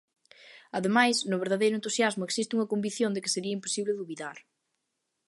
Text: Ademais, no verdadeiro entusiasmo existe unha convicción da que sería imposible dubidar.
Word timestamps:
Ademais, 0.77 1.17
no 1.29 1.41
verdadeiro 1.43 1.77
entusiasmo 1.77 2.23
existe 2.25 2.55
unha 2.55 2.69
convicción 2.73 3.11
da 3.11 3.23
que 3.23 3.33
sería 3.35 3.57
imposible 3.57 3.97
dubidar. 3.99 4.37